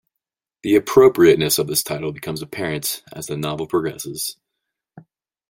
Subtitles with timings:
[0.63, 4.35] The appropriateness of this title becomes apparent as the novel progresses.